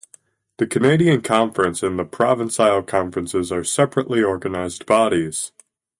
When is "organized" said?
4.23-4.87